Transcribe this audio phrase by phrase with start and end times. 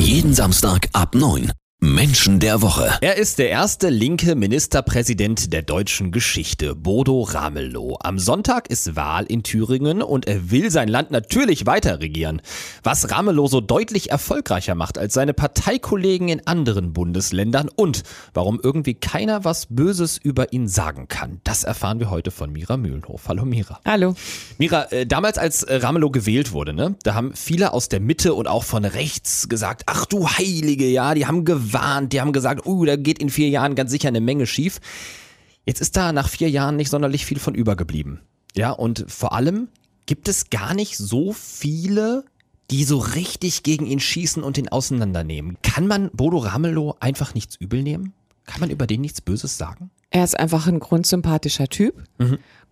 [0.00, 1.50] Jeden Samstag ab 9.
[1.82, 2.98] Menschen der Woche.
[3.00, 7.96] Er ist der erste linke Ministerpräsident der deutschen Geschichte, Bodo Ramelow.
[8.02, 12.42] Am Sonntag ist Wahl in Thüringen und er will sein Land natürlich weiter regieren.
[12.82, 18.02] Was Ramelow so deutlich erfolgreicher macht als seine Parteikollegen in anderen Bundesländern und
[18.34, 22.76] warum irgendwie keiner was Böses über ihn sagen kann, das erfahren wir heute von Mira
[22.76, 23.22] Mühlenhof.
[23.26, 23.80] Hallo Mira.
[23.86, 24.14] Hallo.
[24.58, 28.48] Mira, äh, damals als Ramelow gewählt wurde, ne, da haben viele aus der Mitte und
[28.48, 32.84] auch von rechts gesagt, ach du Heilige, ja, die haben gewarnt, die haben gesagt, uh,
[32.84, 34.80] da geht in vier Jahren ganz sicher eine Menge schief.
[35.64, 38.20] Jetzt ist da nach vier Jahren nicht sonderlich viel von übergeblieben.
[38.54, 39.68] Ja, und vor allem
[40.06, 42.24] gibt es gar nicht so viele,
[42.70, 45.58] die so richtig gegen ihn schießen und ihn auseinandernehmen.
[45.62, 48.12] Kann man Bodo Ramelow einfach nichts übel nehmen?
[48.46, 49.90] Kann man über den nichts Böses sagen?
[50.12, 51.94] Er ist einfach ein grundsympathischer Typ,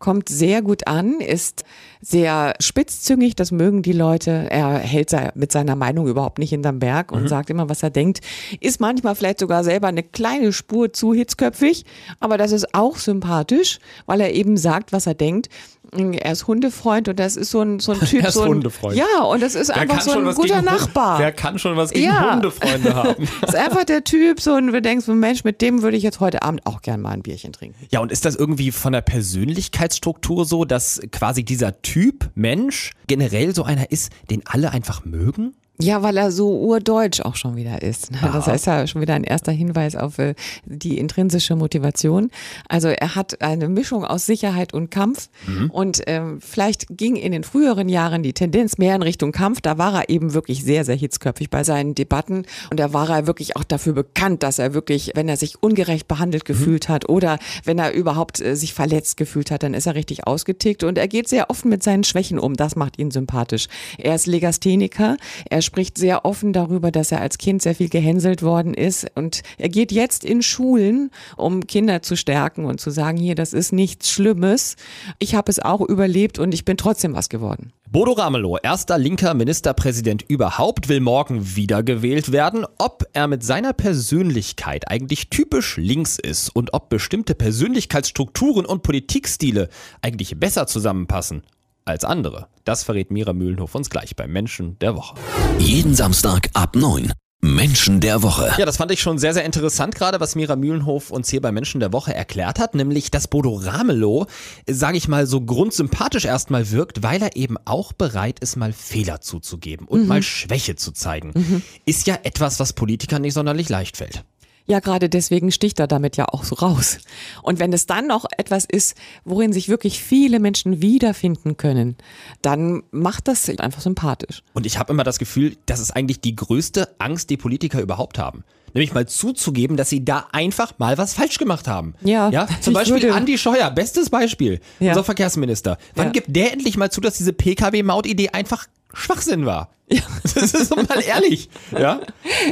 [0.00, 1.64] kommt sehr gut an, ist
[2.00, 4.48] sehr spitzzüngig, das mögen die Leute.
[4.50, 8.20] Er hält mit seiner Meinung überhaupt nicht hinterm Berg und sagt immer, was er denkt.
[8.60, 11.84] Ist manchmal vielleicht sogar selber eine kleine Spur zu hitzköpfig,
[12.20, 15.48] aber das ist auch sympathisch, weil er eben sagt, was er denkt.
[15.92, 18.22] Er ist Hundefreund und das ist so ein, so ein Typ.
[18.22, 18.96] Er ist so ein, Hundefreund.
[18.96, 21.18] Ja, und das ist einfach so ein guter Nachbar.
[21.18, 22.34] Wer kann schon was gegen Ja.
[22.34, 23.28] Hundefreunde haben?
[23.46, 26.42] ist einfach der Typ, so und du denkst, Mensch, mit dem würde ich jetzt heute
[26.42, 27.86] Abend auch gern mal ein Bierchen trinken.
[27.90, 33.54] Ja, und ist das irgendwie von der Persönlichkeitsstruktur so, dass quasi dieser Typ Mensch generell
[33.54, 35.54] so einer ist, den alle einfach mögen?
[35.80, 38.10] Ja, weil er so urdeutsch auch schon wieder ist.
[38.10, 38.18] ne?
[38.32, 40.34] Das ist ja schon wieder ein erster Hinweis auf äh,
[40.64, 42.30] die intrinsische Motivation.
[42.68, 45.28] Also er hat eine Mischung aus Sicherheit und Kampf.
[45.70, 49.60] Und ähm, vielleicht ging in den früheren Jahren die Tendenz mehr in Richtung Kampf.
[49.60, 52.44] Da war er eben wirklich sehr, sehr hitzköpfig bei seinen Debatten.
[52.70, 56.08] Und da war er wirklich auch dafür bekannt, dass er wirklich, wenn er sich ungerecht
[56.08, 59.94] behandelt gefühlt hat oder wenn er überhaupt äh, sich verletzt gefühlt hat, dann ist er
[59.94, 60.82] richtig ausgetickt.
[60.82, 62.54] Und er geht sehr offen mit seinen Schwächen um.
[62.54, 63.68] Das macht ihn sympathisch.
[63.96, 65.16] Er ist Legastheniker.
[65.48, 69.06] Er spricht sehr offen darüber, dass er als Kind sehr viel gehänselt worden ist.
[69.14, 73.52] Und er geht jetzt in Schulen, um Kinder zu stärken und zu sagen, hier, das
[73.52, 74.76] ist nichts Schlimmes.
[75.18, 77.72] Ich habe es auch überlebt und ich bin trotzdem was geworden.
[77.90, 82.64] Bodo Ramelow, erster linker Ministerpräsident überhaupt, will morgen wiedergewählt werden.
[82.78, 89.68] Ob er mit seiner Persönlichkeit eigentlich typisch links ist und ob bestimmte Persönlichkeitsstrukturen und Politikstile
[90.00, 91.42] eigentlich besser zusammenpassen
[91.88, 95.14] als andere, das verrät Mira Mühlenhof uns gleich beim Menschen der Woche.
[95.58, 97.12] Jeden Samstag ab 9.
[97.40, 98.52] Menschen der Woche.
[98.58, 101.52] Ja, das fand ich schon sehr, sehr interessant, gerade was Mira Mühlenhof uns hier bei
[101.52, 104.26] Menschen der Woche erklärt hat, nämlich, dass Bodo Ramelow,
[104.66, 109.20] sage ich mal, so grundsympathisch erstmal wirkt, weil er eben auch bereit ist, mal Fehler
[109.20, 111.62] zuzugeben und mal Schwäche zu zeigen.
[111.86, 114.24] Ist ja etwas, was Politikern nicht sonderlich leicht fällt.
[114.68, 116.98] Ja, gerade deswegen sticht er damit ja auch so raus.
[117.42, 121.96] Und wenn es dann noch etwas ist, worin sich wirklich viele Menschen wiederfinden können,
[122.42, 124.42] dann macht das einfach sympathisch.
[124.52, 128.18] Und ich habe immer das Gefühl, das ist eigentlich die größte Angst, die Politiker überhaupt
[128.18, 128.44] haben.
[128.74, 131.94] Nämlich mal zuzugeben, dass sie da einfach mal was falsch gemacht haben.
[132.02, 134.90] Ja, ja zum Beispiel würde- Andi Scheuer, bestes Beispiel, Ja.
[134.90, 135.78] unser Verkehrsminister.
[135.94, 136.12] Wann Ja.
[136.12, 139.70] gibt der endlich mal zu, dass diese Pkw-Maut-Idee einfach Schwachsinn war?
[139.90, 140.02] Ja.
[140.22, 141.48] Das ist doch mal ehrlich.
[141.72, 142.00] Ja?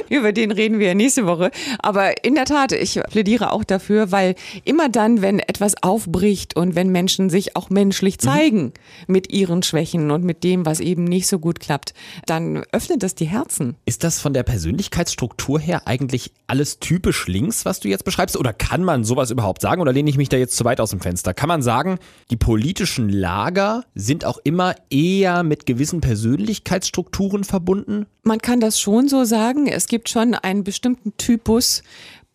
[0.08, 1.50] Über den reden wir nächste Woche.
[1.80, 6.75] Aber in der Tat, ich plädiere auch dafür, weil immer dann, wenn etwas aufbricht und
[6.75, 8.72] wenn Menschen sich auch menschlich zeigen
[9.06, 11.92] mit ihren Schwächen und mit dem, was eben nicht so gut klappt,
[12.25, 13.76] dann öffnet das die Herzen.
[13.84, 18.36] Ist das von der Persönlichkeitsstruktur her eigentlich alles typisch links, was du jetzt beschreibst?
[18.36, 19.82] Oder kann man sowas überhaupt sagen?
[19.82, 21.34] Oder lehne ich mich da jetzt zu weit aus dem Fenster?
[21.34, 21.98] Kann man sagen,
[22.30, 28.06] die politischen Lager sind auch immer eher mit gewissen Persönlichkeitsstrukturen verbunden?
[28.22, 29.66] Man kann das schon so sagen.
[29.66, 31.82] Es gibt schon einen bestimmten Typus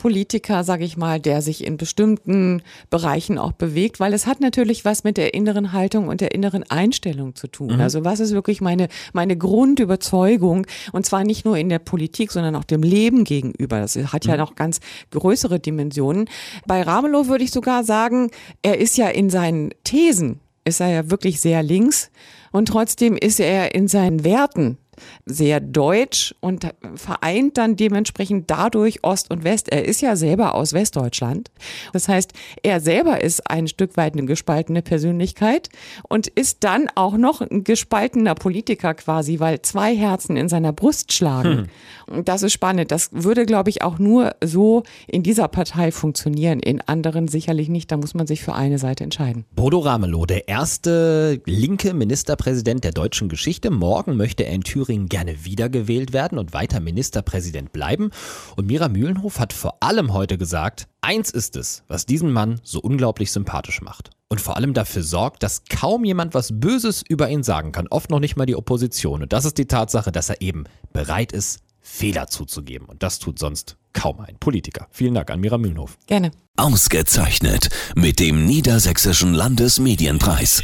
[0.01, 4.83] Politiker, sage ich mal, der sich in bestimmten Bereichen auch bewegt, weil es hat natürlich
[4.83, 7.79] was mit der inneren Haltung und der inneren Einstellung zu tun.
[7.79, 12.55] Also was ist wirklich meine, meine Grundüberzeugung und zwar nicht nur in der Politik, sondern
[12.55, 13.79] auch dem Leben gegenüber.
[13.79, 14.79] Das hat ja noch ganz
[15.11, 16.27] größere Dimensionen.
[16.65, 18.31] Bei Ramelow würde ich sogar sagen,
[18.63, 22.09] er ist ja in seinen Thesen, ist er ja wirklich sehr links
[22.51, 24.79] und trotzdem ist er in seinen Werten
[25.25, 29.69] sehr deutsch und vereint dann dementsprechend dadurch Ost und West.
[29.69, 31.51] Er ist ja selber aus Westdeutschland.
[31.93, 32.33] Das heißt,
[32.63, 35.69] er selber ist ein Stück weit eine gespaltene Persönlichkeit
[36.07, 41.13] und ist dann auch noch ein gespaltener Politiker quasi, weil zwei Herzen in seiner Brust
[41.13, 41.67] schlagen.
[42.07, 42.91] Und das ist spannend.
[42.91, 46.59] Das würde, glaube ich, auch nur so in dieser Partei funktionieren.
[46.59, 47.91] In anderen sicherlich nicht.
[47.91, 49.45] Da muss man sich für eine Seite entscheiden.
[49.55, 53.71] Bodo Ramelow, der erste linke Ministerpräsident der deutschen Geschichte.
[53.71, 58.11] Morgen möchte er in Thüringen gerne wiedergewählt werden und weiter Ministerpräsident bleiben.
[58.57, 62.81] Und Mira Mühlenhof hat vor allem heute gesagt, eins ist es, was diesen Mann so
[62.81, 64.09] unglaublich sympathisch macht.
[64.27, 67.87] Und vor allem dafür sorgt, dass kaum jemand was Böses über ihn sagen kann.
[67.87, 69.21] Oft noch nicht mal die Opposition.
[69.21, 72.87] Und das ist die Tatsache, dass er eben bereit ist, Fehler zuzugeben.
[72.87, 74.87] Und das tut sonst kaum ein Politiker.
[74.91, 75.97] Vielen Dank an Mira Mühlenhof.
[76.07, 76.31] Gerne.
[76.57, 80.63] Ausgezeichnet mit dem Niedersächsischen Landesmedienpreis.